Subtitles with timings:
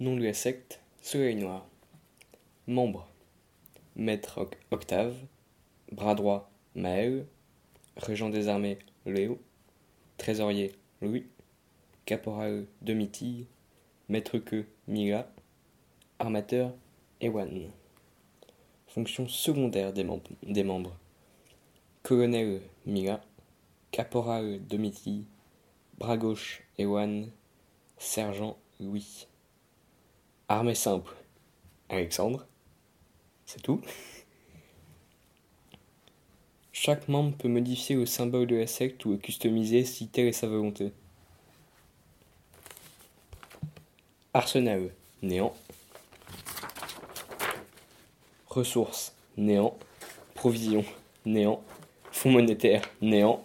[0.00, 1.66] Nom de la secte Soleil Noir.
[2.66, 3.06] Membre
[3.96, 5.14] Maître Octave.
[5.92, 7.26] Bras droit Maël.
[7.98, 9.38] Régent des armées Léo.
[10.16, 11.26] Trésorier Louis.
[12.06, 13.46] Caporal Domitille.
[14.08, 15.30] Maître queue Mila.
[16.18, 16.72] Armateur
[17.20, 17.70] Ewan.
[18.86, 20.08] Fonction secondaire des,
[20.44, 20.96] des membres
[22.02, 23.20] Colonel Mila.
[23.90, 25.26] Caporal Domitille.
[25.98, 27.30] Bras gauche Ewan.
[27.98, 29.26] Sergent Louis.
[30.52, 31.14] Armée simple.
[31.88, 32.44] Alexandre.
[33.46, 33.80] C'est tout.
[36.72, 40.32] Chaque membre peut modifier le symbole de la secte ou le customiser si telle est
[40.32, 40.92] sa volonté.
[44.34, 44.90] Arsenal,
[45.22, 45.54] néant.
[48.48, 49.78] Ressources, néant.
[50.34, 50.84] Provisions,
[51.24, 51.62] néant.
[52.10, 53.40] Fonds monétaire, néant.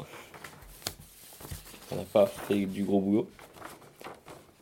[1.91, 3.29] On n'a pas fait du gros boulot.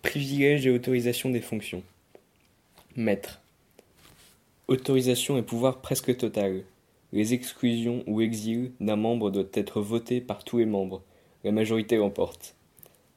[0.01, 1.84] Privilèges et autorisation des fonctions.
[2.96, 3.41] Maître.
[4.68, 6.63] Autorisation et pouvoir presque total.
[7.12, 11.02] Les exclusions ou exils d'un membre doivent être votés par tous les membres.
[11.44, 12.55] La majorité l'emporte.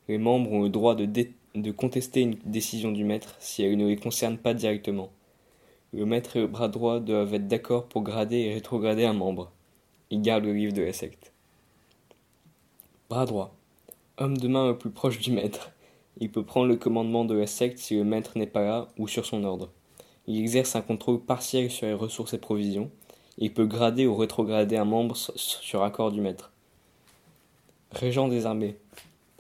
[0.09, 3.87] Les membres ont le droit de, de, contester une décision du maître si elle ne
[3.87, 5.11] les concerne pas directement.
[5.93, 9.53] Le maître et le bras droit doivent être d'accord pour grader et rétrograder un membre.
[10.09, 11.35] Ils gardent le livre de la secte.
[13.11, 13.55] Bras droit.
[14.17, 15.71] Homme de main le plus proche du maître.
[16.19, 19.06] Il peut prendre le commandement de la secte si le maître n'est pas là ou
[19.06, 19.70] sur son ordre.
[20.27, 22.91] Il exerce un contrôle partiel sur les ressources et provisions.
[23.39, 26.53] Il peut grader ou rétrograder un membre sur accord du maître.
[27.92, 28.77] Régent des armées.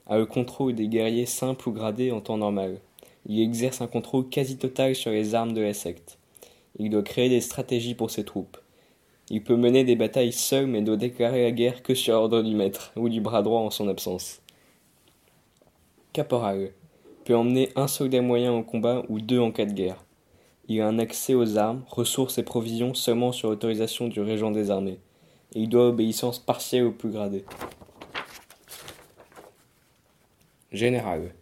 [0.06, 2.78] A le contrôle des guerriers simples ou gradés en temps normal.
[3.28, 6.18] Il exerce un contrôle quasi total sur les armes de la secte.
[6.78, 8.58] Il doit créer des stratégies pour ses troupes.
[9.30, 12.54] Il peut mener des batailles seul mais doit déclarer la guerre que sur ordre du
[12.54, 14.40] maître ou du bras droit en son absence.
[16.16, 16.70] Caporal
[17.26, 20.02] peut emmener un soldat moyen au combat ou deux en cas de guerre.
[20.66, 24.70] Il a un accès aux armes, ressources et provisions seulement sur autorisation du régent des
[24.70, 24.98] armées.
[25.54, 27.44] Et il doit obéissance partielle au plus gradé.
[30.72, 31.34] Général.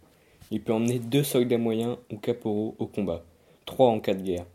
[0.51, 3.23] Il peut emmener deux soldats moyens ou caporaux au combat,
[3.65, 4.45] trois en cas de guerre.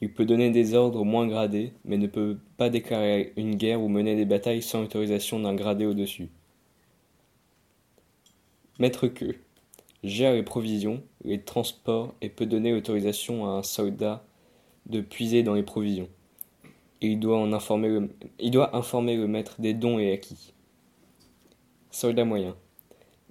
[0.00, 3.88] Il peut donner des ordres moins gradés, mais ne peut pas déclarer une guerre ou
[3.88, 6.30] mener des batailles sans autorisation d'un gradé au-dessus.
[8.78, 9.36] Maître queue
[10.02, 14.24] gère les provisions, les transports et peut donner l'autorisation à un soldat
[14.86, 16.08] de puiser dans les provisions.
[17.02, 20.54] il doit, en informer le, maître des dons et acquis.
[21.90, 22.56] Soldat moyen.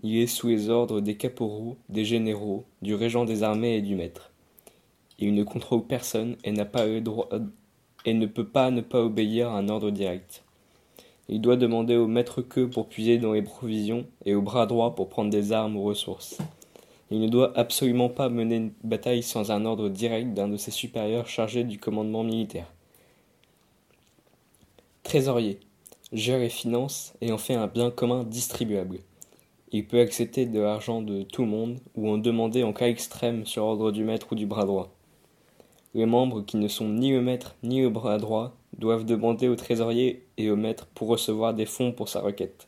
[0.04, 3.96] Il est sous les ordres des caporaux, des généraux, du régent des armées et du
[3.96, 4.32] maître.
[5.18, 7.30] Il ne contrôle personne et n'a pas droit
[8.06, 10.44] et ne peut pas ne pas obéir à un ordre direct.
[11.28, 14.96] Il doit demander au maître queue pour puiser dans les provisions et au bras droit
[14.96, 16.40] pour prendre des armes ou ressources.
[17.12, 20.72] Il ne doit absolument pas mener une bataille sans un ordre direct d'un de ses
[20.72, 22.72] supérieurs chargé du commandement militaire.
[25.04, 25.60] Trésorier.
[26.12, 29.00] Gère les finances et en fait un bien commun distribuable.
[29.72, 33.46] Il peut accepter de l'argent de tout le monde ou en demander en cas extrême
[33.46, 34.92] sur ordre du maître ou du bras droit.
[35.96, 39.56] Les membres qui ne sont ni le maître ni le bras droit doivent demander au
[39.56, 42.68] trésorier et au maître pour recevoir des fonds pour sa requête.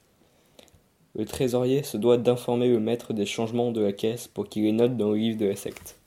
[1.16, 4.72] Le trésorier se doit d'informer le maître des changements de la caisse pour qu'il les
[4.72, 5.98] note dans le livre de la secte.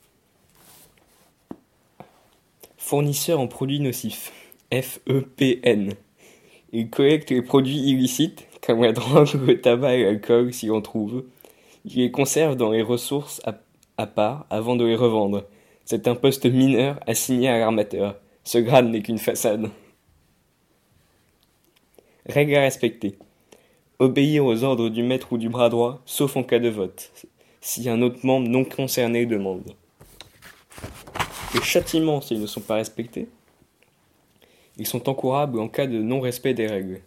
[2.77, 4.31] Fournisseur en produits nocifs.
[4.71, 5.93] FEPN.
[6.71, 11.23] Il collecte les produits illicites, comme la drogue, le tabac et l'alcool si on trouve.
[11.85, 13.59] Il les conserve dans les ressources à,
[13.97, 15.45] à part avant de les revendre.
[15.85, 18.19] C'est un poste mineur assigné à l'armateur.
[18.43, 19.69] Ce grade n'est qu'une façade.
[22.27, 23.17] Règle à respecter.
[23.97, 27.11] Obéir aux ordres du maître ou du bras droit, sauf en cas de vote,
[27.61, 29.73] si un autre membre non concerné demande.
[31.53, 33.29] Les châtiments s'ils ne sont pas respectés.
[34.77, 36.99] Ils sont encourables en cas de non-respect des règles.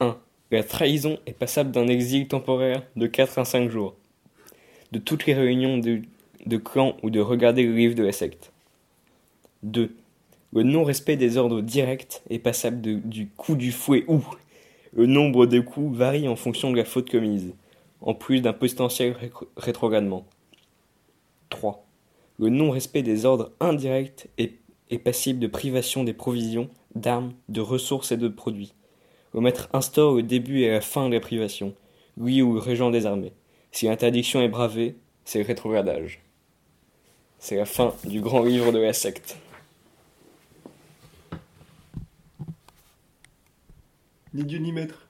[0.00, 0.18] 1.
[0.50, 3.94] La trahison est passable d'un exil temporaire de 4 à 5 jours.
[4.90, 6.02] De toutes les réunions de,
[6.46, 6.60] de
[7.04, 8.50] ou de regarder le livre de la secte.
[9.62, 9.94] 2.
[10.54, 14.20] Le non-respect des ordres directs est passable du coup du fouet ou
[14.92, 17.54] le nombre de coups varie en fonction de la faute commise,
[18.00, 19.16] en plus d'un potentiel
[19.56, 20.26] rétrogradement.
[21.50, 21.84] 3.
[22.38, 24.58] Le non-respect des ordres indirects est,
[24.98, 28.74] passible de privation des provisions, d'armes, de ressources et de produits.
[29.34, 31.74] Le maître instaure le début et la fin de la privation,
[32.16, 33.32] lui ou le régent des armées.
[33.72, 36.22] Si l'interdiction est bravée, c'est le rétrogradage.
[37.38, 39.36] C'est la fin du grand livre de la secte.
[44.34, 45.07] Ni Dieu ni maître.